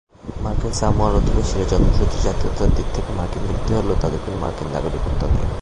মার্কিন 0.43 0.73
সামোয়ার 0.73 1.13
অধিবাসীরা 1.15 1.65
জন্মসূত্রে 1.71 2.19
জাতীয়তার 2.23 2.71
দিকে 2.75 2.91
থেকে 2.95 3.11
মার্কিন 3.17 3.43
ব্যক্তি 3.47 3.71
হলেও 3.73 4.01
তাদের 4.01 4.19
কোনও 4.25 4.37
মার্কিন 4.37 4.67
নাগরিকত্ব 4.67 5.21
নেই। 5.27 5.47